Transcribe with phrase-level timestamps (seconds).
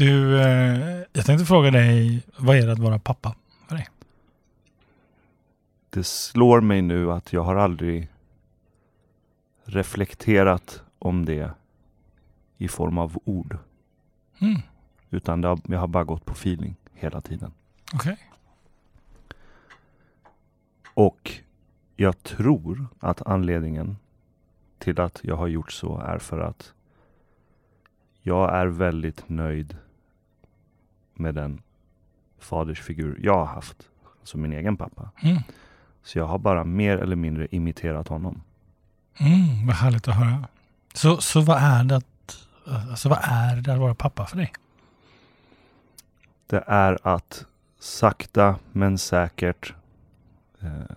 [0.00, 3.34] Du, eh, jag tänkte fråga dig, vad är det att vara pappa
[3.68, 3.88] för dig?
[5.90, 8.08] Det slår mig nu att jag har aldrig
[9.64, 11.50] reflekterat om det
[12.56, 13.58] i form av ord.
[14.38, 14.60] Mm.
[15.10, 17.52] Utan har, jag har bara gått på feeling hela tiden.
[17.94, 18.18] Okej.
[20.94, 21.30] Och
[21.96, 23.96] jag tror att anledningen
[24.78, 26.72] till att jag har gjort så är för att
[28.22, 29.76] jag är väldigt nöjd
[31.20, 31.62] med den
[32.38, 33.88] fadersfigur jag har haft.
[34.20, 35.10] Alltså min egen pappa.
[35.22, 35.38] Mm.
[36.02, 38.42] Så jag har bara mer eller mindre imiterat honom.
[39.18, 40.48] Mm, vad härligt att höra.
[40.94, 42.46] Så, så vad är det att,
[42.90, 44.52] alltså vad är det att vara pappa för dig?
[46.46, 47.46] Det är att
[47.78, 49.74] sakta men säkert
[50.60, 50.96] eh,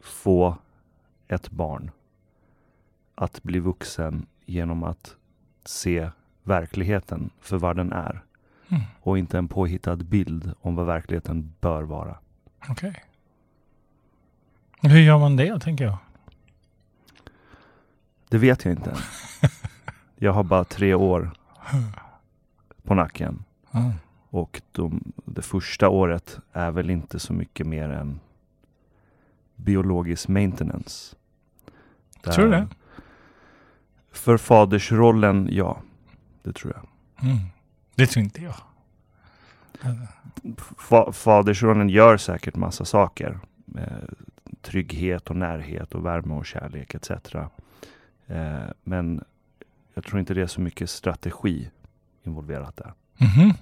[0.00, 0.56] få
[1.28, 1.90] ett barn
[3.14, 5.16] att bli vuxen genom att
[5.64, 6.10] se
[6.42, 8.22] verkligheten för vad den är.
[8.68, 8.82] Mm.
[9.00, 12.18] Och inte en påhittad bild om vad verkligheten bör vara.
[12.68, 13.04] Okej.
[14.82, 15.96] Hur gör man det, tänker jag?
[18.28, 18.96] Det vet jag inte.
[20.16, 21.30] Jag har bara tre år
[22.82, 23.44] på nacken.
[23.72, 23.92] Mm.
[24.30, 28.20] Och de, det första året är väl inte så mycket mer än
[29.56, 31.16] biologisk maintenance.
[32.22, 32.68] Tror du det?
[34.12, 35.78] För fadersrollen, ja.
[36.42, 36.86] Det tror jag.
[37.28, 37.38] Mm.
[37.98, 38.54] Det tror inte jag.
[40.78, 43.40] Fa fadersrollen gör säkert massa saker.
[43.76, 43.82] Eh,
[44.62, 47.10] trygghet och närhet och värme och kärlek etc.
[48.26, 49.24] Eh, men
[49.94, 51.70] jag tror inte det är så mycket strategi
[52.22, 52.92] involverat där.
[53.16, 53.52] Mhm.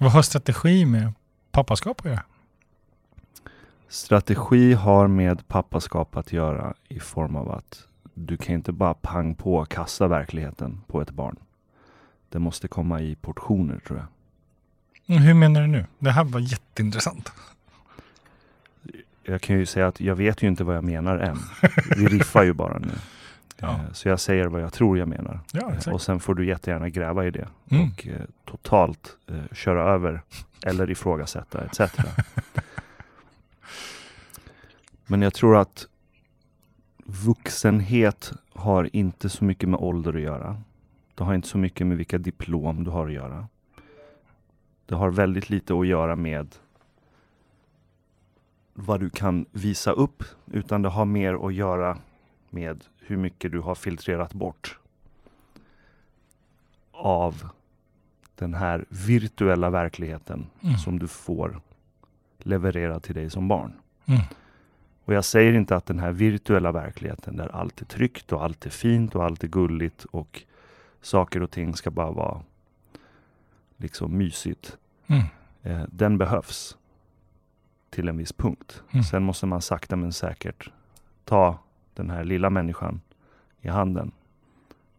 [0.00, 1.12] Vad har strategi med
[1.50, 2.22] pappaskap att göra?
[3.88, 9.34] Strategi har med pappaskap att göra i form av att du kan inte bara pang
[9.34, 11.36] på kasta verkligheten på ett barn.
[12.30, 14.06] Det måste komma i portioner tror jag.
[15.16, 15.86] Mm, Hur menar du nu?
[15.98, 17.32] Det här var jätteintressant.
[19.22, 21.38] Jag kan ju säga att jag vet ju inte vad jag menar än.
[21.96, 22.90] Vi riffar ju bara nu.
[23.56, 23.68] Ja.
[23.70, 25.40] Eh, Så jag säger vad jag tror jag menar.
[25.52, 25.92] Ja, Eh.
[25.92, 27.88] Och sen får du jättegärna gräva i det Mm.
[27.90, 30.22] och eh, totalt eh, köra över
[30.66, 31.80] eller ifrågasätta etc.
[35.06, 35.86] Men jag tror att
[37.04, 40.62] vuxenhet har inte så mycket med ålder att göra.
[41.20, 43.48] Det har inte så mycket med vilka diplom du har att göra.
[44.86, 46.54] Det har väldigt lite att göra med
[48.74, 51.98] vad du kan visa upp, utan det har mer att göra
[52.50, 54.78] med hur mycket du har filtrerat bort
[56.92, 57.48] av
[58.34, 60.76] den här virtuella verkligheten Mm.
[60.76, 61.60] som du får
[62.38, 63.72] leverera till dig som barn.
[64.06, 64.20] Mm.
[65.04, 68.66] Och jag säger inte att den här virtuella verkligheten där allt är tryggt och allt
[68.66, 70.44] är fint och allt är gulligt och
[71.00, 72.42] saker och ting ska bara vara
[73.76, 74.78] liksom mysigt.
[75.06, 75.22] Mm.
[75.62, 76.76] Eh, den behövs
[77.90, 78.82] till en viss punkt.
[78.90, 79.04] Mm.
[79.04, 80.70] Sen måste man sakta men säkert
[81.24, 81.58] ta
[81.94, 83.00] den här lilla människan
[83.60, 84.12] i handen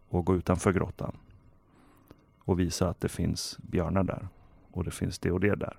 [0.09, 1.17] och gå utanför grottan
[2.39, 4.27] och visa att det finns björnar där
[4.71, 5.77] och det finns det och det där.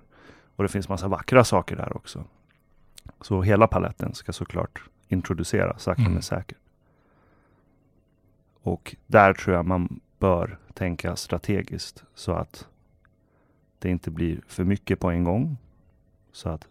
[0.55, 2.23] Och det finns massa vackra saker där också.
[3.21, 6.13] Så hela paletten ska såklart introduceras sakta Mm.
[6.13, 6.57] men säkert.
[8.61, 12.67] Och där tror jag man bör tänka strategiskt så att
[13.79, 15.57] det inte blir för mycket på en gång.
[16.31, 16.67] Så att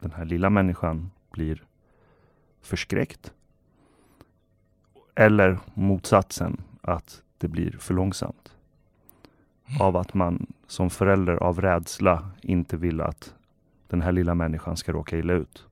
[0.00, 1.62] den här lilla människan blir
[2.60, 3.32] förskräckt.
[5.14, 8.56] Eller motsatsen, att det blir för långsamt.
[9.80, 13.34] Av att man som förälder av rädsla inte vill att
[13.88, 15.66] den här lilla människan ska råka illa ut.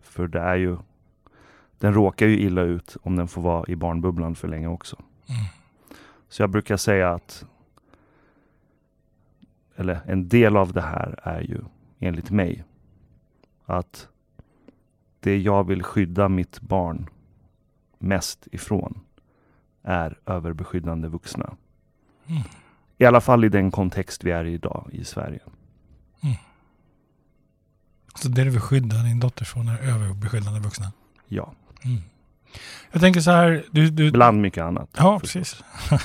[0.00, 0.76] För det är ju,
[1.78, 4.96] den råkar ju illa ut om den får vara i barnbubblan för länge också.
[5.26, 5.63] Mm.
[6.28, 7.44] Så jag brukar säga att,
[9.76, 11.60] eller en del av det här är ju
[11.98, 12.64] enligt mig
[13.64, 14.08] att
[15.20, 17.10] det jag vill skydda mitt barn
[17.98, 19.00] mest ifrån
[19.82, 21.56] är överbeskyddande vuxna.
[22.26, 22.42] Mm.
[22.98, 25.40] I alla fall i den kontext vi är i idag i Sverige.
[28.14, 30.92] Så det du vill skydda din dotter från är överbeskyddande vuxna?
[31.28, 31.54] Ja,
[31.84, 32.02] Mm.
[32.92, 34.90] Jag tänker så här, du, du, bland mycket annat.
[34.98, 35.64] Ja, precis.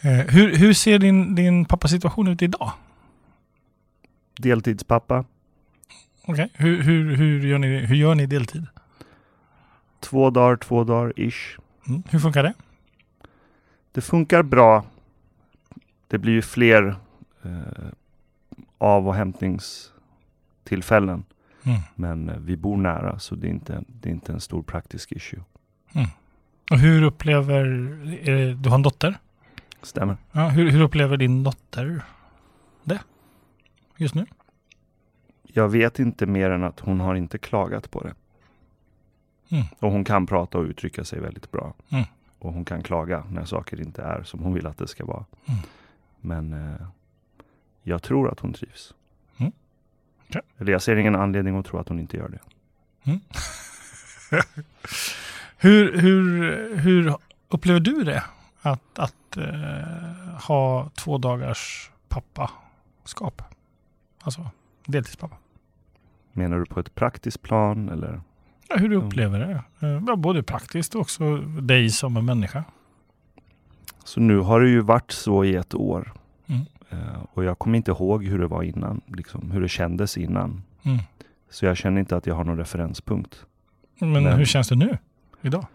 [0.00, 2.72] Eh, hur, hur ser din, din pappas situation ut idag?
[4.36, 5.24] Deltidspappa,
[6.26, 6.50] Okej.
[6.54, 8.66] Hur, hur, hur, gör ni, hur gör ni deltid?
[10.00, 11.58] två dagar, två dagar ish.
[11.88, 12.02] Mm.
[12.10, 12.54] Hur funkar det?
[13.92, 14.84] Det funkar bra.
[16.08, 16.96] Det blir ju fler
[17.42, 17.88] eh,
[18.78, 21.24] av och hämtningstillfällen.
[21.68, 21.80] Mm.
[21.94, 25.12] Men eh, vi bor nära så det är inte, det är inte en stor praktisk
[25.12, 25.40] issue.
[25.92, 26.08] Mm.
[26.70, 27.64] Och hur upplever,
[28.54, 29.18] du har en dotter?
[29.82, 30.16] Stämmer.
[30.32, 32.02] Ja, hur, hur upplever din dotter
[32.84, 33.00] det
[33.96, 34.26] just nu?
[35.42, 38.14] Jag vet inte mer än att hon har inte klagat på det.
[39.48, 39.64] Mm.
[39.78, 41.74] Och hon kan prata och uttrycka sig väldigt bra.
[41.88, 42.04] Mm.
[42.38, 45.24] Och hon kan klaga när saker inte är som hon vill att det ska vara.
[45.46, 45.60] Mm.
[46.20, 46.86] Men eh,
[47.82, 48.94] jag tror att hon trivs.
[50.30, 50.44] Mm.
[50.58, 52.38] Eller jag ser ingen anledning att tro att hon inte gör det.
[55.60, 57.14] Hur, hur, hur
[57.48, 58.22] upplever du det?
[58.62, 63.42] Att, att eh, ha två dagars pappaskap?
[64.22, 64.50] Alltså
[64.86, 65.36] deltidspappa.
[66.32, 68.20] Menar du på ett praktiskt plan eller?
[68.68, 69.06] Ja, hur du Mm.
[69.06, 69.86] upplever det?
[69.86, 72.64] Eh, ja, både praktiskt och också dig som en människa.
[74.04, 76.12] Så nu har det ju varit så i ett år.
[76.90, 79.00] Eh, och jag kommer inte ihåg hur det var innan.
[79.06, 80.62] Liksom, hur det kändes innan.
[80.82, 80.98] Mm.
[81.50, 83.46] Så jag känner inte att jag har någon referenspunkt.
[83.98, 84.98] Men Men- hur känns det nu?
[85.42, 85.66] Idag?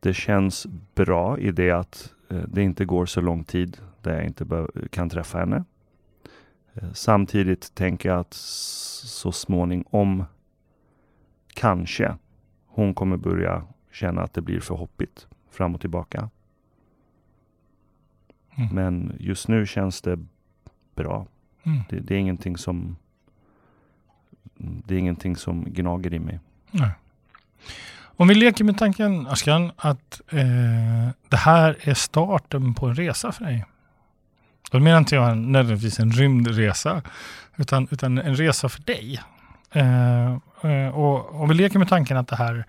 [0.00, 4.24] Det känns bra i det att eh, det inte går så lång tid där jag
[4.24, 5.64] inte kan träffa henne.
[6.74, 10.24] Eh, samtidigt tänker jag att så småningom
[11.54, 12.16] kanske
[12.66, 13.62] hon kommer börja
[13.92, 16.30] känna att det blir för hoppigt fram och tillbaka.
[18.56, 18.74] Mm.
[18.74, 20.18] Men just nu känns det
[20.94, 21.26] bra.
[21.62, 21.80] Mm.
[21.88, 22.96] Det, det är ingenting som
[24.54, 26.40] det är ingenting som gnager i mig.
[26.70, 26.90] Nej.
[28.16, 33.32] Om vi leker med tanken, Ashkan, att eh, det här är starten på en resa
[33.32, 33.64] för dig.
[34.70, 37.02] Då menar inte jag en- nödvändigtvis en rymdresa,
[37.56, 39.20] utan, utan en resa för dig.
[39.72, 42.64] Eh, eh, och om vi leker med tanken att det här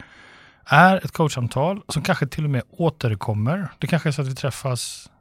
[0.65, 3.69] är ett coachsamtal som kanske till och med återkommer.
[3.79, 5.11] Det kanske är så att vi träffas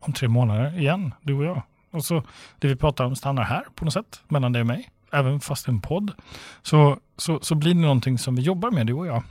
[0.00, 1.62] om tre månader igen, du och jag.
[1.90, 2.22] Och så
[2.58, 4.90] det vi pratar om stannar här på något sätt, mellan dig och mig.
[5.12, 6.12] Även fast en podd.
[6.62, 9.22] Så, så, så blir det någonting som vi jobbar med, du och jag.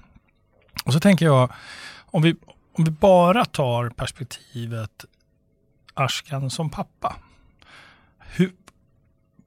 [0.86, 1.52] Och så tänker jag,
[2.06, 2.36] om vi,
[2.74, 5.06] om vi bara tar perspektivet
[5.94, 7.16] Ashkan som pappa.
[8.20, 8.52] Hur,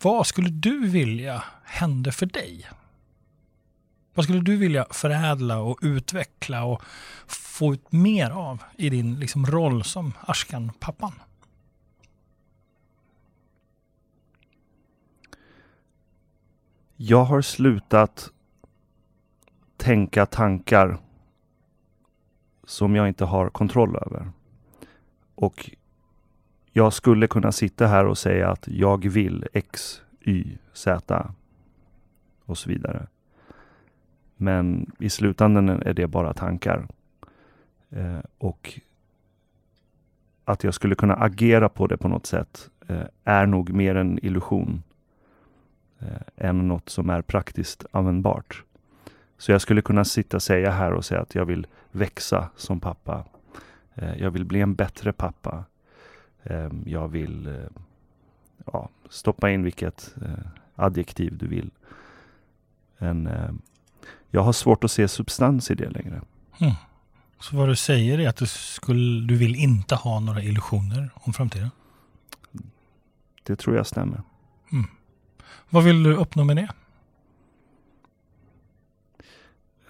[0.03, 2.67] vad skulle du vilja hände för dig?
[4.15, 6.83] Vad skulle du vilja förädla och utveckla och
[7.27, 11.13] få ut mer av i din liksom, roll som Ashkan-pappan?
[17.03, 18.31] Jag har slutat
[19.77, 20.99] tänka tankar
[22.65, 24.31] som jag inte har kontroll över.
[25.35, 25.71] Och
[26.73, 31.35] jag skulle kunna sitta här och säga att jag vill X, Y, Z
[32.45, 33.07] och så vidare.
[34.37, 36.89] Men i slutändan är det bara tankar.
[37.91, 38.81] Eh, och
[40.45, 44.19] att jag skulle kunna agera på det på något sätt eh, är nog mer en
[44.23, 44.83] illusion
[46.01, 48.65] eh, än något som är praktiskt användbart.
[49.39, 52.81] Så jag skulle kunna sitta och säga här och säga att jag vill växa som
[52.81, 53.25] pappa.
[53.95, 55.65] Eh, jag vill bli en bättre pappa.
[56.43, 57.55] Eh, jag vill eh,
[58.73, 60.15] ja, stoppa in vilket
[60.75, 61.71] adjektiv du vill.
[62.99, 63.51] Men eh,
[64.31, 66.21] jag har svårt att se substans i det längre.
[66.61, 66.75] Mm.
[67.41, 71.33] Så vad du säger är att du, skulle, du vill inte ha några illusioner om
[71.33, 71.71] framtiden.
[73.43, 74.23] Det tror jag stämmer.
[75.71, 76.69] Vad vill du uppnå med det?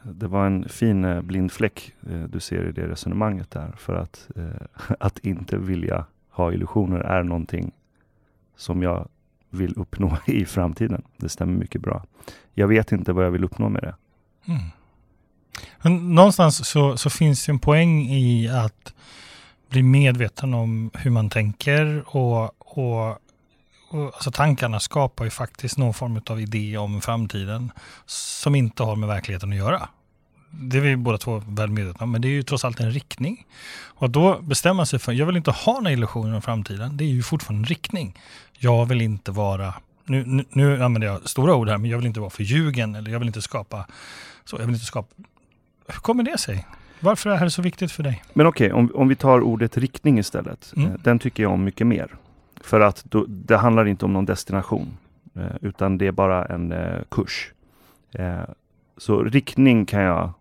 [0.02, 3.74] Det var en fin eh, blind fläck eh, du ser i det resonemanget där.
[3.78, 7.72] För att, eh, att inte vilja ha illusioner är någonting
[8.56, 9.08] som jag
[9.50, 11.02] vill uppnå i framtiden.
[11.16, 12.04] Det stämmer mycket bra.
[12.54, 13.94] Jag vet inte vad jag vill uppnå med det.
[14.52, 16.14] Mm.
[16.14, 18.94] Någonstans så, så finns det en poäng i att
[19.70, 23.18] bli medveten om hur man tänker och, och
[23.90, 27.72] alltså tankarna skapar ju faktiskt någon form av idé om framtiden
[28.06, 29.88] som inte har med verkligheten att göra.
[30.50, 32.92] Det är vi båda två väl medvetna om, men det är ju trots allt en
[32.92, 33.46] riktning.
[33.70, 37.04] Och att då bestämma sig för, jag vill inte ha några illusioner om framtiden, det
[37.04, 38.18] är ju fortfarande en riktning.
[38.58, 42.06] Jag vill inte vara, nu, nu, nu använder jag stora ord här, men jag vill
[42.06, 43.86] inte vara förljugen eller jag vill inte skapa,
[44.44, 45.14] så jag vill inte skapa.
[45.86, 46.66] Hur kommer det sig?
[47.00, 48.22] Varför är det här så viktigt för dig?
[48.32, 50.72] Men okej, om, om vi tar ordet riktning istället.
[50.76, 50.90] Mm.
[50.90, 52.16] Eh, Den tycker jag om mycket mer.
[52.60, 54.96] För att då, det handlar inte om någon destination.
[55.34, 57.52] Eh, utan det är bara en eh, kurs.
[58.12, 58.42] Eh,
[58.96, 60.32] så riktning kan jag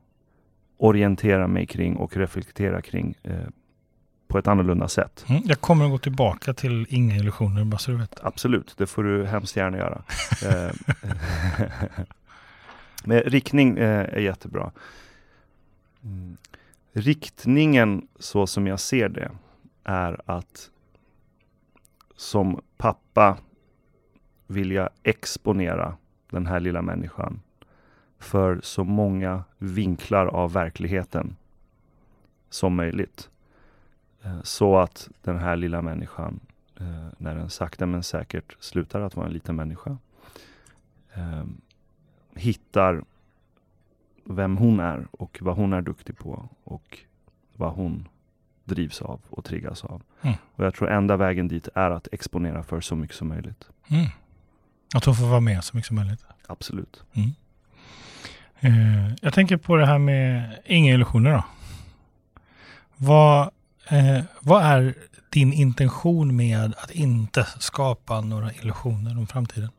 [0.77, 3.15] orientera mig kring och reflektera kring
[4.27, 5.25] på ett annorlunda sätt.
[5.27, 8.19] Mm, jag kommer att gå tillbaka till inga illusioner, bara så du vet.
[8.23, 10.01] Absolut, det får du hemskt gärna göra.
[13.03, 14.71] Men riktning är jättebra.
[16.03, 16.37] Mm.
[16.93, 19.31] Riktningen så som jag ser det
[19.83, 20.69] är att
[22.19, 23.37] som pappa
[24.47, 25.97] vill jag exponera
[26.29, 27.41] den här lilla människan
[28.17, 31.35] för så många vinklar av verkligheten
[32.49, 33.29] som möjligt.
[34.23, 36.39] Eh, så att den här lilla människan,
[36.79, 39.97] eh, när den sakta men säkert slutar att vara en liten människa,
[41.13, 41.61] ehm,
[42.35, 43.03] hittar
[44.23, 46.99] vem hon är och vad hon är duktig på och
[47.55, 48.07] vad hon
[48.69, 50.01] drivs av och triggas av.
[50.21, 50.35] Mm.
[50.55, 53.69] Och jag tror enda vägen dit är att exponera för så mycket som möjligt.
[53.87, 54.05] Mm.
[54.95, 56.25] Att hon får vara med så mycket som möjligt.
[56.47, 57.03] Absolut.
[57.13, 57.29] Mm.
[58.59, 61.43] Eh, jag tänker på det här med inga illusioner då.
[62.95, 63.49] Vad,
[63.89, 64.95] eh, vad är
[65.29, 69.69] din intention med att inte skapa några illusioner om framtiden?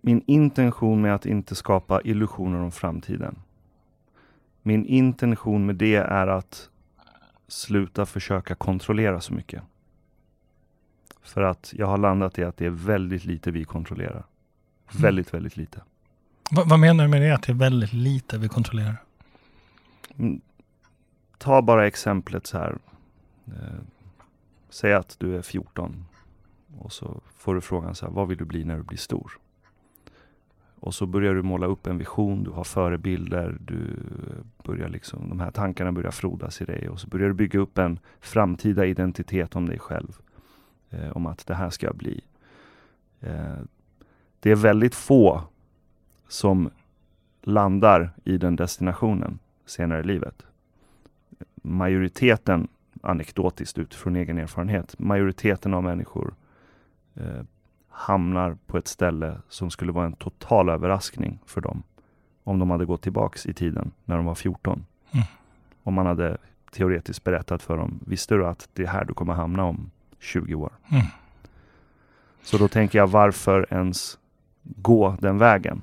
[0.00, 3.38] Min intention med att inte skapa illusioner om framtiden.
[4.62, 6.68] Min intention med det är att
[7.48, 9.62] sluta försöka kontrollera så mycket.
[11.22, 14.24] För att jag har landat i att det är väldigt lite vi kontrollerar.
[14.92, 15.82] Väldigt, väldigt lite.
[16.50, 17.34] Va- vad menar du med det?
[17.34, 18.96] Att det är väldigt lite vi kontrollerar?
[20.18, 20.40] Mm,
[21.38, 22.78] Ta bara exemplet så här.
[23.46, 23.78] Eh,
[24.70, 26.04] säg att du är 14
[26.78, 29.32] och så får du frågan så här, vad vill du bli när du blir stor?
[30.82, 33.96] Och så börjar du måla upp en vision, du har förebilder, du
[34.64, 37.78] börjar liksom, de här tankarna börjar frodas i dig och så börjar du bygga upp
[37.78, 40.18] en framtida identitet om dig själv.
[40.92, 42.20] Eh, om att det här ska jag bli.
[43.20, 43.58] Eh,
[44.40, 45.42] det är väldigt få
[46.28, 46.70] som
[47.42, 50.46] landar i den destinationen senare i livet.
[51.54, 52.68] Majoriteten,
[53.02, 56.34] anekdotiskt utifrån egen erfarenhet, majoriteten av människor
[57.14, 57.42] eh,
[57.92, 61.82] hamnar på ett ställe som skulle vara en total överraskning för dem.
[62.44, 64.86] Om de hade gått tillbaks i tiden när de var 14.
[65.10, 65.26] Mm.
[65.82, 66.38] Om man hade
[66.70, 70.54] teoretiskt berättat för dem, visste du att det är här du kommer hamna om 20
[70.54, 70.72] år?
[70.90, 71.06] Mm.
[72.42, 74.18] Så då tänker jag, varför ens
[74.62, 75.82] gå den vägen?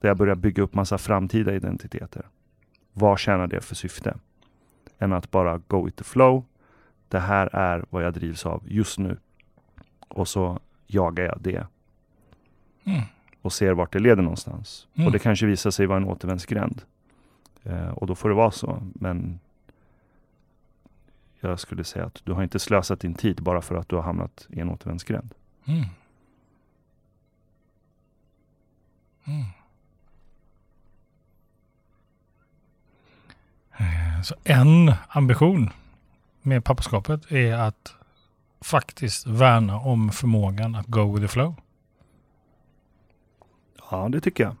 [0.00, 2.26] Där jag börjar bygga upp massa framtida identiteter.
[2.92, 4.16] Vad tjänar det för syfte?
[4.98, 6.44] Än att bara go with the flow.
[7.08, 9.16] Det här är vad jag drivs av just nu.
[10.08, 10.60] Och så
[10.94, 11.66] jagar jag det
[12.84, 13.00] Mm.
[13.42, 14.86] och ser vart det leder någonstans.
[14.94, 15.06] Mm.
[15.06, 16.82] Och det kanske visar sig vara en återvändsgränd.
[17.64, 18.82] Eh, och då får det vara så.
[18.94, 19.40] Men
[21.40, 24.02] jag skulle säga att du har inte slösat din tid bara för att du har
[24.02, 25.34] hamnat i en återvändsgränd.
[25.64, 25.84] Mm.
[29.24, 29.44] Mm.
[33.78, 35.70] Eh, Så en ambition
[36.42, 37.94] med pappaskapet är att
[38.62, 41.54] faktiskt värna om förmågan att go with the flow.
[43.90, 44.56] Ja, det tycker jag.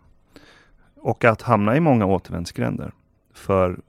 [0.94, 2.92] Och att hamna i många återvändsgränder.
[3.32, 3.80] För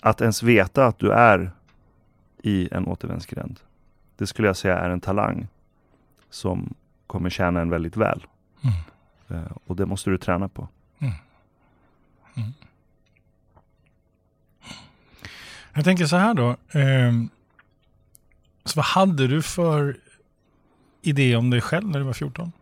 [0.00, 1.50] att ens veta att du är
[2.42, 3.60] i en återvändsgränd.
[4.16, 5.48] Det skulle jag säga är en talang
[6.30, 6.74] som
[7.06, 8.26] kommer tjäna en väldigt väl.
[8.62, 9.44] Mm.
[9.44, 10.68] Eh, Och det måste du träna på.
[15.74, 16.56] Jag tänker så här då.
[16.72, 17.28] ehm,
[18.68, 19.96] så vad hade du för
[21.02, 22.52] idé om dig själv när du var 14?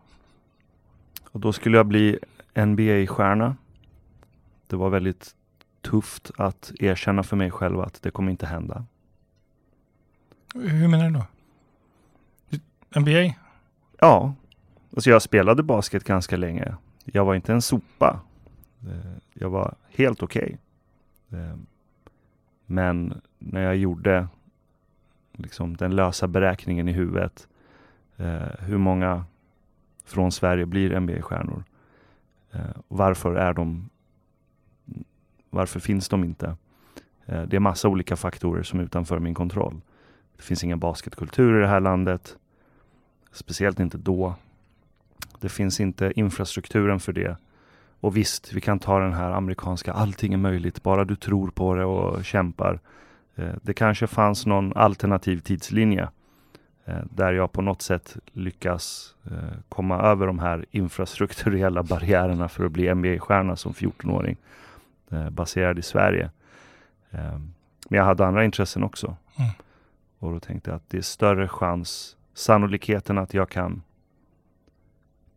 [1.31, 2.19] Och då skulle jag bli
[2.55, 3.55] NBA-stjärna.
[4.67, 5.35] Det var väldigt
[5.81, 8.85] tufft att erkänna för mig själv att det kommer inte hända.
[10.55, 11.25] Hur menar du då?
[12.99, 13.33] NBA?
[13.99, 14.33] Ja,
[14.95, 16.75] alltså jag spelade basket ganska länge.
[17.05, 18.19] Jag var inte en sopa.
[18.87, 20.57] Eh, Jag var helt okej.
[21.31, 21.55] Eh,
[22.65, 24.27] Men när jag gjorde
[25.37, 27.47] liksom den lösa beräkningen i huvudet.
[28.17, 29.25] eh, Hur många
[30.05, 31.63] från Sverige blir NBA-stjärnor?
[32.51, 33.89] Eh, Varför är de
[35.49, 36.55] Varför finns de inte?
[37.25, 39.81] Eh, Det är massa olika faktorer som är utanför min kontroll.
[40.37, 42.37] Det finns ingen basketkultur i det här landet.
[43.31, 44.35] Speciellt inte då.
[45.39, 47.37] Det finns inte infrastrukturen för det.
[47.99, 51.75] Och visst, vi kan ta den här amerikanska allting är möjligt, bara du tror på
[51.75, 52.79] det och kämpar.
[53.37, 56.09] Eh, Det kanske fanns någon alternativ tidslinje
[56.85, 62.65] eh, där jag på något sätt lyckas eh, komma över de här infrastrukturella barriärerna för
[62.65, 64.37] att bli NBA-stjärna som 14-åring
[65.09, 66.31] eh, baserad i Sverige.
[67.11, 67.39] Eh,
[67.89, 69.15] Men jag hade andra intressen också.
[69.39, 69.51] Mm.
[70.19, 73.81] Och då tänkte jag att det är större chans, sannolikheten att jag kan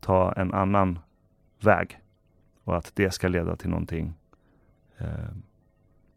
[0.00, 0.98] ta en annan
[1.60, 1.98] väg
[2.64, 4.14] och att det ska leda till någonting
[4.98, 5.06] eh,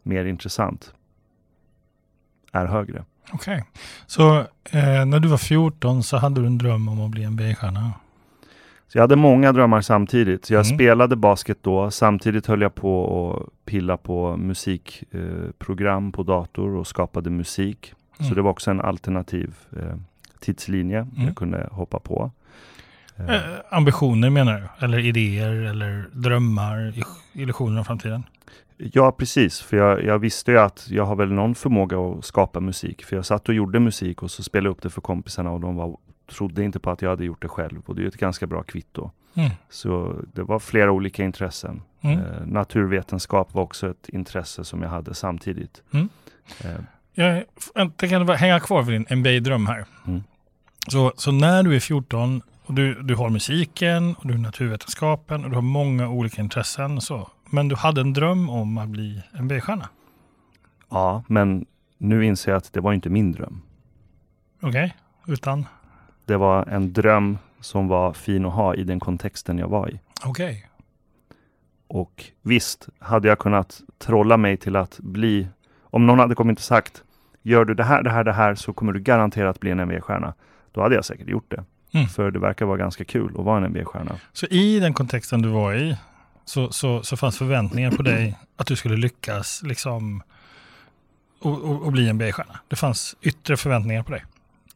[0.04, 0.94] mer intressant
[2.54, 3.04] är högre.
[3.32, 3.64] Okej.
[4.08, 4.38] Så
[4.72, 7.92] eh, när du var 14 så hade du en dröm om att bli NBA-stjärna?
[8.88, 10.46] Så jag hade många drömmar samtidigt.
[10.46, 10.78] Så jag Mm.
[10.78, 11.92] spelade basket då.
[11.92, 12.94] Samtidigt höll jag på
[13.34, 17.94] att pilla på musikprogram eh, på dator och skapade musik.
[18.18, 18.36] Så Mm.
[18.36, 19.96] det var också en alternativ eh,
[20.40, 21.26] tidslinje Mm.
[21.28, 22.32] jag kunde hoppa på.
[23.18, 23.36] Eh,
[23.72, 24.86] ambitioner menar du?
[24.86, 26.94] Eller idéer eller drömmar,
[27.34, 28.24] illusioner om framtiden?
[28.78, 29.62] Ja, precis.
[29.62, 33.06] För jag, jag, visste ju att jag har väl någon förmåga att skapa musik.
[33.06, 35.60] För jag satt och gjorde musik och så spelade jag upp det för kompisarna och
[35.60, 35.98] de var,
[36.32, 37.82] trodde inte på att jag hade gjort det själv.
[37.86, 39.12] Och det är ett ganska bra kvitto.
[39.36, 39.52] Mm.
[39.70, 41.82] Så det var flera olika intressen.
[42.02, 42.20] Mm.
[42.20, 45.84] Eh, naturvetenskap var också ett intresse som jag hade samtidigt.
[45.92, 46.10] Mm.
[46.64, 46.72] Eh,
[47.14, 47.44] Jag,
[48.00, 49.86] jag bara hänga kvar vid din MBA-dröm här.
[50.08, 50.24] Mm.
[50.88, 55.44] Så, så när du är 14 och du, du har musiken och du har naturvetenskapen
[55.44, 57.02] och du har många olika intressen.
[57.02, 59.90] Så, men du hade en dröm om att bli MBA-stjärna.
[60.90, 61.66] ja, men
[61.98, 63.62] nu inser jag att det var inte min dröm.
[64.62, 64.96] Okej,
[65.28, 65.66] utan?
[66.26, 70.00] Det var en dröm som var fin att ha i den kontexten jag var i.
[70.26, 70.68] Okej.
[71.88, 75.48] Och visst, hade jag kunnat trolla mig till att bli,
[75.84, 77.04] om någon hade kommit och sagt,
[77.42, 80.34] gör du det här, det här, det här så kommer du garanterat bli en NBA-stjärna.
[80.72, 81.64] Då hade jag säkert gjort det.
[81.94, 82.08] Mm.
[82.08, 84.16] För det verkar vara ganska kul att vara en NBA-stjärna.
[84.34, 85.98] Så i den kontexten du var i
[86.46, 90.24] så, så, så fanns förväntningar på dig att du skulle lyckas liksom
[91.40, 92.60] och, och, och bli en NBA-stjärna.
[92.68, 94.24] Det fanns yttre förväntningar på dig.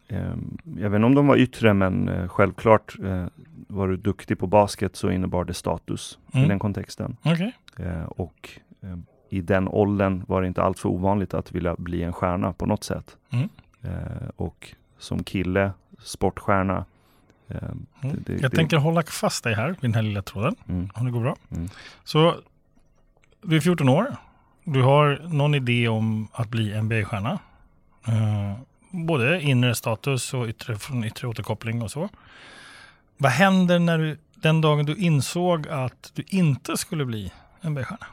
[0.07, 3.25] Ehm, Jag vet inte om de var yttre, men eh, självklart eh,
[3.67, 6.49] var du duktig på basket så innebar det status i Mm.
[6.49, 7.17] den kontexten.
[7.23, 7.51] Okej.
[7.79, 8.49] Eh, Och
[8.81, 8.97] eh,
[9.29, 12.83] i den åldern var det inte alltför ovanligt att vilja bli en stjärna på något
[12.83, 13.17] sätt.
[13.29, 13.49] Mm.
[14.35, 15.71] Och som kille,
[16.03, 16.85] sportstjärna.
[17.47, 17.85] Eh, Mm.
[18.01, 20.55] det- det- Jag tänker hålla fast dig här vid den här lilla tråden.
[20.67, 21.35] Mm, Om det går bra.
[21.51, 21.69] mm,
[22.03, 22.35] Så
[23.41, 24.15] du är 14 år.
[24.63, 27.39] Du har någon idé om att bli NBA-stjärna.
[28.07, 28.57] Eh,
[28.91, 32.09] både inre status och yttre, från yttre återkoppling och så.
[33.17, 38.05] Vad händer när du, den dagen du insåg att du inte skulle bli NBA-stjärna?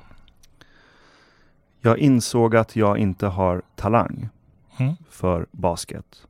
[1.80, 4.28] Jag insåg att jag inte har talang
[4.78, 4.94] Mm.
[5.10, 6.26] för basket.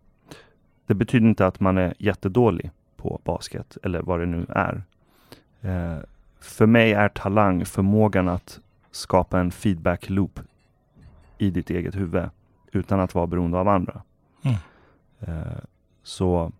[0.86, 2.70] Det betyder inte att man är jättedålig
[3.04, 4.82] på basket eller vad det nu är.
[5.60, 5.98] Eh,
[6.40, 10.40] för mig är talang förmågan att skapa en feedback loop
[11.38, 12.30] i ditt eget huvud
[12.72, 14.02] utan att vara beroende av andra.
[14.42, 14.56] Mm.
[15.20, 15.58] Eh,
[16.02, 16.52] så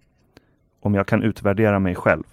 [0.80, 2.24] om jag kan utvärdera mig själv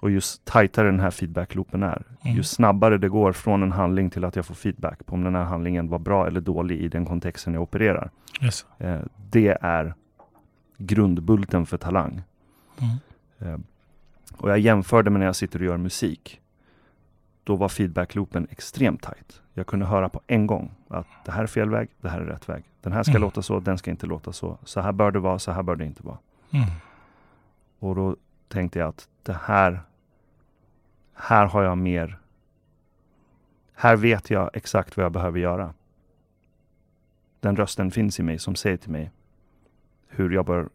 [0.00, 2.36] och ju tajtare den här feedback-loopen är, Mm.
[2.36, 5.34] ju snabbare det går från en handling till att jag får feedback på om den
[5.34, 8.10] här handlingen var bra eller dålig i den kontexten jag opererar.
[8.42, 8.66] Yes.
[8.78, 9.94] Eh, det är
[10.78, 12.22] grundbulten för talang.
[12.78, 12.96] Mm.
[13.38, 13.58] Eh,
[14.36, 16.40] och jag jämförde med när jag sitter och gör musik.
[17.44, 19.42] Då var feedback-loopen extremt tajt.
[19.54, 22.24] Jag kunde höra på en gång att det här är fel väg, det här är
[22.24, 22.64] rätt väg.
[22.80, 23.22] Den här ska Mm.
[23.22, 24.58] låta så, den ska inte låta så.
[24.64, 26.18] Så här bör det vara, så här bör det inte vara.
[26.50, 26.66] Mm.
[27.78, 28.16] Och då
[28.48, 29.80] tänkte jag att det här,
[31.14, 32.18] här har jag mer,
[33.74, 35.74] här vet jag exakt vad jag behöver göra.
[37.40, 39.10] Den rösten finns i mig som säger till mig
[40.08, 40.68] hur jag bör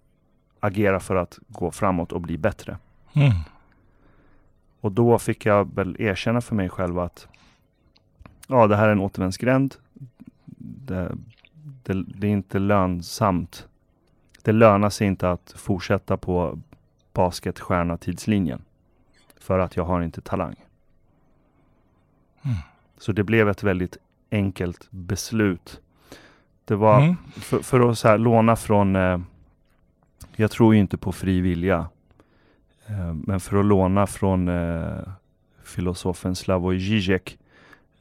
[0.60, 2.78] agera för att gå framåt och bli bättre.
[3.14, 3.34] Mm.
[4.82, 7.28] Och då fick jag väl erkänna för mig själv att
[8.48, 9.76] ja, det här är en återvändsgränd.
[10.86, 11.16] Det,
[11.84, 13.68] det, det är inte lönsamt.
[14.42, 16.60] Det lönar sig inte att fortsätta på
[17.14, 18.62] basketstjärna-tidslinjen.
[19.38, 20.56] För att jag har inte talang.
[22.42, 22.58] Mm.
[22.98, 23.98] Så det blev ett väldigt
[24.32, 25.82] enkelt beslut.
[26.66, 27.16] Det var Mm.
[27.36, 29.20] för, för att så här, låna från, eh,
[30.36, 31.88] jag tror ju inte på fri vilja.
[32.88, 35.00] Eh, men för att låna från eh,
[35.64, 37.38] filosofen Slavoj Žižek.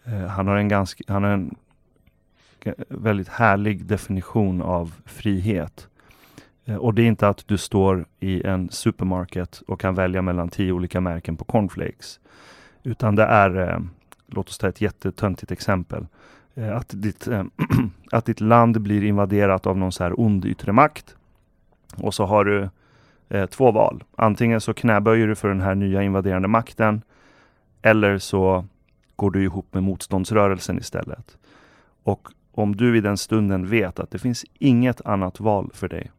[0.05, 1.55] Eh, han har en ganska, han har en
[2.89, 5.89] väldigt härlig definition av frihet.
[6.65, 10.49] Eh, och det är inte att du står i en supermarket och kan välja mellan
[10.49, 12.21] tio olika märken på cornflakes.
[12.83, 13.79] Utan det är, eh,
[14.27, 16.07] låt oss ta ett jättetöntigt exempel.
[16.55, 17.45] Eh, att, ditt, eh,
[18.11, 21.17] att ditt land blir invaderat av någon så här ond yttre makt.
[21.97, 22.69] Och så har du
[23.29, 24.05] eh, två val.
[24.17, 27.03] Antingen så knäböjer du för den här nya invaderande makten.
[27.83, 28.65] Eller så
[29.17, 31.39] går du ihop med motståndsrörelsen istället.
[32.03, 36.11] Och om du i den stunden vet att det finns inget annat val för dig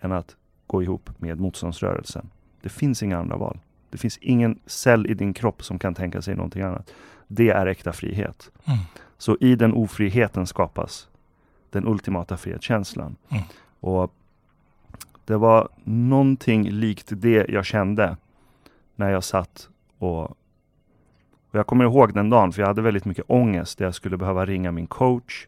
[0.00, 2.30] än att gå ihop med motståndsrörelsen.
[2.62, 3.58] Det finns inga andra val.
[3.90, 6.94] Det finns ingen cell i din kropp som kan tänka sig någonting annat.
[7.26, 8.50] Det är äkta frihet.
[8.64, 8.78] Mm.
[9.18, 11.08] Så i den ofriheten skapas
[11.70, 13.16] den ultimata frihetskänslan.
[13.28, 13.44] Mm.
[13.80, 14.12] Och
[15.24, 18.16] det var någonting likt det jag kände
[18.96, 20.36] när jag satt och, och
[21.50, 24.46] jag kommer ihåg den dagen för jag hade väldigt mycket ångest där jag skulle behöva
[24.46, 25.46] ringa min coach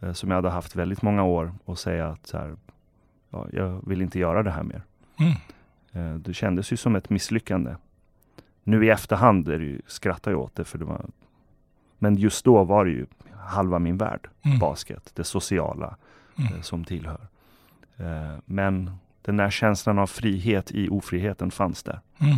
[0.00, 2.56] eh, som jag hade haft väldigt många år och säga att så här,
[3.30, 4.82] ja, jag vill inte göra det här mer.
[5.18, 5.32] Mm.
[5.92, 7.74] Eh, Det kändes ju som ett misslyckande.
[8.64, 11.06] Nu i efterhand är det ju, skrattar jag åt det för det var
[11.98, 13.06] Men just då var det ju
[13.36, 14.58] halva min värld, Mm.
[14.58, 15.96] basket, det sociala
[16.38, 16.54] Mm.
[16.54, 17.28] eh, som tillhör.
[17.96, 18.90] Eh, Men
[19.22, 22.00] den där känslan av frihet i ofriheten fanns där.
[22.18, 22.36] Mm.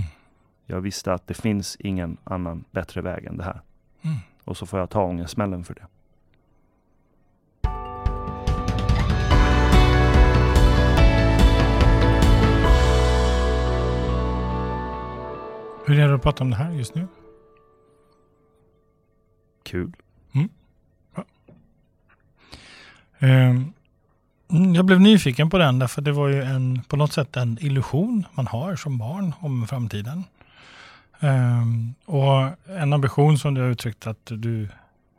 [0.67, 3.61] Jag visste att det finns ingen annan bättre väg än det här.
[4.03, 4.17] Mm.
[4.45, 5.87] Och så får jag ta ångestsmällen för det.
[15.87, 17.07] Hur är det att prata om det här just nu?
[19.71, 19.93] Kul.
[23.23, 23.73] Mm,
[24.75, 28.27] Jag blev nyfiken på den därför det var ju en, på något sätt en illusion
[28.35, 30.25] man har som barn om framtiden.
[31.21, 34.69] Ehm, Och en ambition som du har uttryckt att du,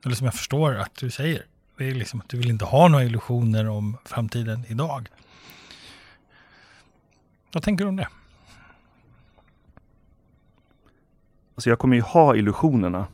[0.05, 1.45] eller som jag förstår att du säger,
[1.77, 5.07] det är liksom att du vill inte ha några illusioner om framtiden idag.
[7.53, 8.07] Vad tänker du om det?
[11.55, 13.07] Alltså jag kommer ju ha illusionerna.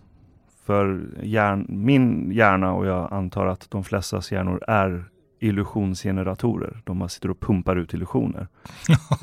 [0.67, 5.05] För hjärn, min hjärna och jag antar att de flestas hjärnor är
[5.39, 6.81] illusionsgeneratorer.
[6.83, 8.47] De sitter och pumpar ut illusioner.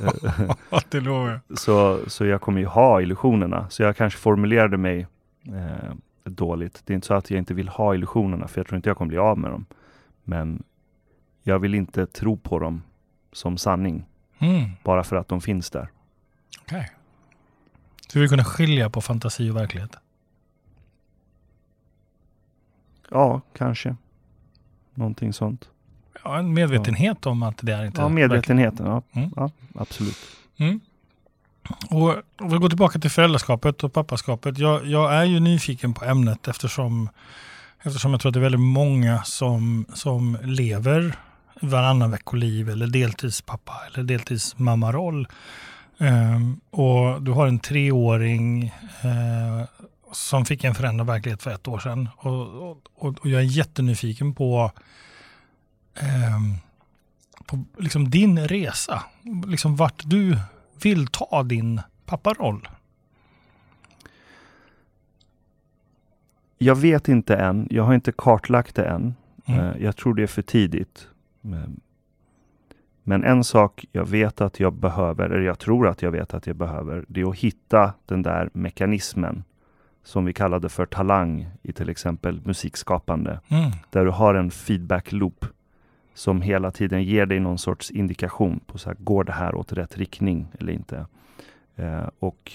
[0.91, 1.59] Det lovar jag.
[1.59, 3.67] så, så jag kommer ju ha illusionerna.
[3.71, 5.07] Så jag kanske formulerade mig
[5.47, 6.83] eh, dåligt.
[6.85, 8.97] Det är inte så att jag inte vill ha illusionerna, för jag tror inte jag
[8.97, 9.67] kommer bli av med dem.
[10.25, 10.63] Men
[11.43, 12.83] jag vill inte tro på dem
[13.33, 14.05] som sanning,
[14.39, 15.89] Mm, bara för att de finns där.
[16.63, 16.91] okej.
[18.09, 19.97] Så vi kunna skilja på fantasi och verklighet?
[23.11, 23.97] Ja, kanske.
[24.95, 25.69] Någonting sånt.
[26.25, 28.87] Ja, en medvetenhet om att det är inte Ja, medvetenheten.
[28.87, 29.31] Ja, Mm.
[29.37, 30.17] ja absolut.
[30.57, 30.81] Mm.
[31.91, 32.09] Och
[32.41, 34.59] om vi går tillbaka till föräldraskapet och pappaskapet.
[34.59, 37.09] Jag, jag är ju nyfiken på ämnet eftersom,
[37.83, 41.15] eftersom jag tror att det är väldigt många som, som lever
[41.61, 45.29] varannan veckoliv eller deltidspappa eller deltidsmammaroll.
[45.99, 48.65] Ehm, och du har en treåring
[49.03, 49.67] eh,
[50.15, 52.09] som fick en förändrad verklighet för ett år sedan.
[52.17, 54.73] Och, och, och jag är jättenyfiken på,
[55.95, 56.55] ehm,
[57.47, 59.03] på liksom din resa.
[59.47, 60.39] Liksom vart du
[60.83, 62.69] vill ta din papparoll.
[66.59, 67.69] Jag vet inte än.
[67.71, 69.15] Jag har inte kartlagt det än.
[69.47, 69.61] Mm.
[69.61, 71.09] Eh, Jag tror det är för tidigt.
[73.03, 76.47] Men en sak jag vet att jag behöver, eller jag tror att jag vet att
[76.47, 79.45] jag behöver, det är att hitta den där mekanismen
[80.05, 83.41] som vi kallade för talang i till exempel musikskapande.
[83.49, 83.71] Mm.
[83.91, 85.47] Där du har en feedback loop
[86.15, 89.73] som hela tiden ger dig någon sorts indikation på så här, går det här åt
[89.73, 91.07] rätt riktning eller inte.
[91.77, 92.53] Eh, och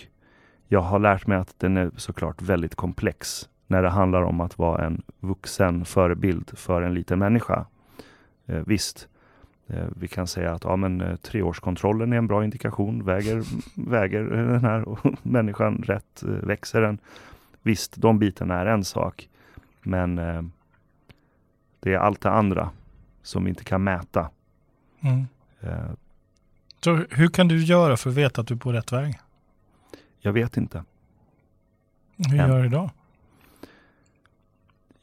[0.67, 4.57] jag har lärt mig att den är såklart väldigt komplex när det handlar om att
[4.57, 7.65] vara en vuxen förebild för en liten människa.
[8.45, 9.07] Eh, visst,
[9.67, 13.05] eh, vi kan säga att ja, men, eh, treårskontrollen är en bra indikation.
[13.05, 13.43] Väger,
[13.89, 14.85] väger den här
[15.23, 16.23] människan rätt?
[16.23, 16.97] Eh, växer den?
[17.61, 19.29] Visst, de bitarna är en sak.
[19.81, 20.41] Men eh,
[21.79, 22.69] det är allt det andra
[23.21, 24.29] som vi inte kan mäta.
[24.99, 25.27] Mm.
[25.61, 25.91] Eh,
[26.83, 29.19] Så hur kan du göra för att veta att du är på rätt väg?
[30.21, 30.83] jag vet inte.
[32.17, 32.49] Hur Än.
[32.49, 32.89] gör du idag?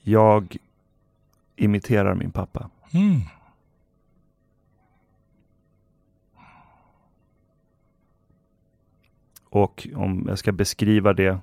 [0.02, 0.56] Jag
[1.56, 2.70] imiterar min pappa.
[2.92, 3.20] Mm.
[9.48, 11.38] Och om jag ska beskriva det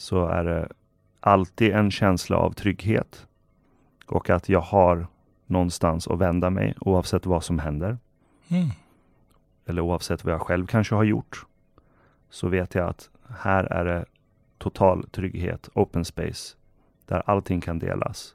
[0.00, 0.68] så är det
[1.20, 3.26] alltid en känsla av trygghet
[4.06, 5.06] och att jag har
[5.46, 7.98] någonstans att vända mig oavsett vad som händer.
[8.48, 8.68] Mm.
[9.66, 11.46] Eller oavsett vad jag själv kanske har gjort.
[12.30, 14.04] Så vet jag att här är det
[14.58, 16.56] total trygghet, open space,
[17.06, 18.34] där allting kan delas.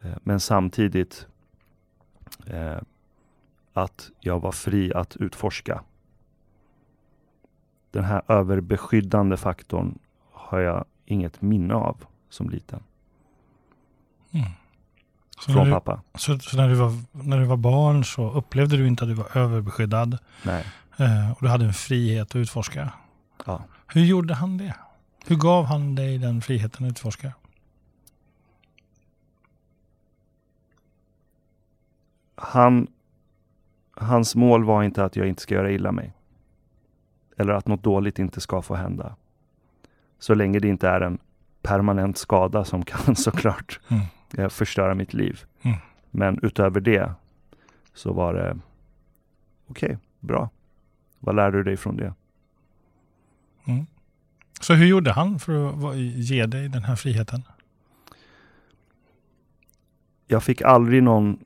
[0.00, 1.26] Eh, Men samtidigt
[2.46, 2.80] eh,
[3.72, 5.84] att jag var fri att utforska.
[7.90, 9.98] Den här överbeskyddande faktorn
[10.50, 12.82] har jag inget minne av som liten.
[14.30, 14.46] Mm.
[15.46, 16.00] Från du, pappa.
[16.14, 19.14] så, så när, du var, när du var barn så upplevde du inte att du
[19.14, 20.64] var överbeskyddad Nej.
[20.96, 22.92] eh, och du hade en frihet att utforska.
[23.46, 23.64] Ja.
[23.86, 24.74] Hur gjorde han det?
[25.26, 27.32] Hur gav han dig den friheten att utforska?
[32.34, 32.86] Han,
[33.96, 36.12] hans mål var inte att jag inte ska göra illa mig.
[37.36, 39.16] Eller att något dåligt inte ska få hända.
[40.20, 41.18] Så länge det inte är en
[41.62, 44.02] permanent skada som kan såklart Mm.
[44.38, 45.40] eh, förstöra mitt liv.
[45.62, 45.76] Mm.
[46.10, 47.12] Men utöver det
[47.94, 48.58] så var det
[49.66, 50.50] okej, bra.
[51.18, 52.14] Vad lärde du dig från det?
[53.64, 53.86] Mm.
[54.60, 57.42] Så hur gjorde han för att ge dig den här friheten?
[60.26, 61.38] Jag fick aldrig någon,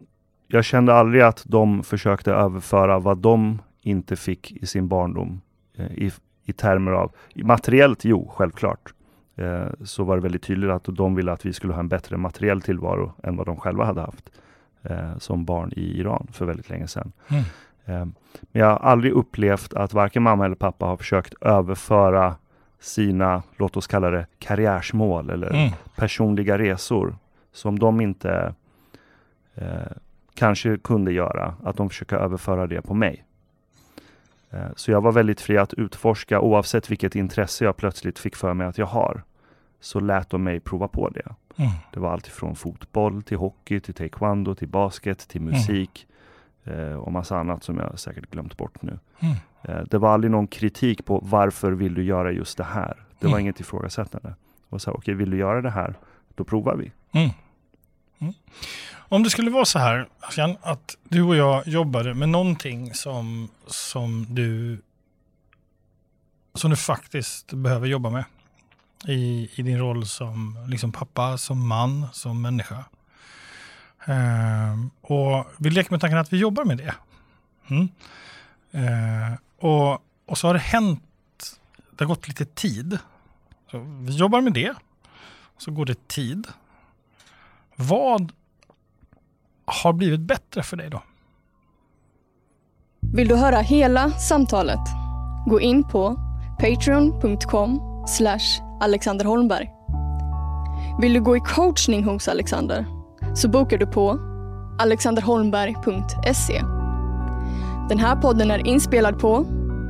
[0.49, 5.41] jag kände aldrig att de försökte överföra vad de inte fick i sin barndom.
[5.75, 6.13] Eh, I,
[6.45, 8.95] i termer av, materiellt jo, självklart.
[9.37, 12.17] Eh, så var det väldigt tydligt att de ville att vi skulle ha en bättre
[12.17, 14.31] materiell tillvaro än vad de själva hade haft.
[14.83, 17.13] Eh, som barn i Iran för väldigt länge sedan.
[17.29, 17.43] Mm.
[17.85, 18.07] Eh,
[18.53, 22.35] men jag har aldrig upplevt att varken mamma eller pappa har försökt överföra
[22.81, 25.73] sina, låt oss kalla det karriärsmål eller Mm.
[25.97, 27.17] personliga resor
[27.53, 28.55] som de inte
[29.55, 29.67] eh,
[30.35, 33.25] kanske kunde göra, att de försöker överföra det på mig.
[34.55, 38.55] Eh, så jag var väldigt fri att utforska oavsett vilket intresse jag plötsligt fick för
[38.55, 39.23] mig att jag har.
[39.81, 41.35] Så lät de mig prova på det.
[41.57, 41.71] Mm.
[41.93, 46.07] Det var allt från fotboll till hockey, till taekwondo, till basket, till musik
[46.65, 48.99] eh, och massa annat som jag säkert glömt bort nu.
[49.21, 49.35] Mm.
[49.63, 52.97] Eh, det var aldrig någon kritik på varför vill du göra just det här?
[53.19, 53.41] Det var Mm.
[53.41, 54.35] inget ifrågasättande.
[54.69, 55.95] Och så, okej, vill du göra det här?
[56.35, 56.93] Då provar vi.
[58.25, 58.35] Mm.
[59.09, 60.09] Om det skulle vara så här,
[60.61, 64.83] att du och jag jobbade med någonting som, som, du,
[66.55, 68.25] som du faktiskt behöver jobba med
[69.07, 72.85] i, i din roll som liksom pappa, som man, som människa.
[74.05, 76.95] Ehm, och vi leker med tanken att vi jobbar med det.
[77.69, 77.89] Mm.
[78.73, 79.93] Ehm, och,
[80.27, 81.61] och så har det hänt,
[81.91, 82.99] det har gått lite tid.
[83.71, 84.75] Så vi jobbar med det,
[85.59, 86.47] så går det tid.
[87.77, 88.33] Vad
[89.65, 91.03] har blivit bättre för dig då?
[93.15, 94.81] Vill du höra hela samtalet?
[95.47, 96.17] Gå in på
[96.61, 97.81] patreon.com
[98.81, 99.71] Alexander Holmberg.
[101.01, 102.87] Vill du gå i coachning hos Alexander?
[103.35, 104.19] Så bokar du på
[104.79, 106.61] alexanderholmberg.se.
[107.89, 109.33] Den här podden är inspelad på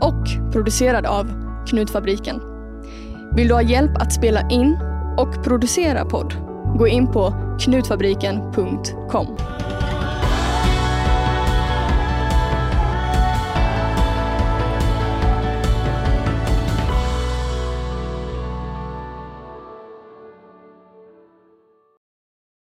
[0.01, 1.31] och producerad av
[1.67, 2.41] Knutfabriken.
[3.37, 4.79] Vill du ha hjälp att spela in
[5.19, 6.54] och producera podd?
[6.79, 9.54] Gå in på knutfabriken.com.